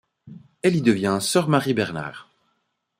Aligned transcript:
Elle 0.63 0.75
y 0.77 0.81
devient 0.81 1.19
sœur 1.21 1.47
Marie-Bernard. 1.47 2.27